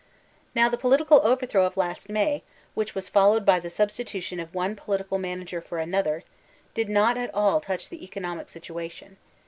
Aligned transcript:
Now 0.55 0.67
the 0.67 0.79
political 0.79 1.21
overthrow 1.23 1.63
of 1.67 1.77
last 1.77 2.09
May, 2.09 2.41
which 2.73 2.95
was 2.95 3.07
followed 3.07 3.45
by 3.45 3.59
the 3.59 3.69
substitution 3.69 4.39
of 4.39 4.55
one 4.55 4.75
political 4.75 5.19
manager 5.19 5.61
for 5.61 5.77
another, 5.77 6.23
did 6.73 6.89
not 6.89 7.19
at 7.19 7.31
all 7.35 7.61
touch 7.61 7.87
the 7.89 8.03
economic 8.03 8.49
situation. 8.49 9.17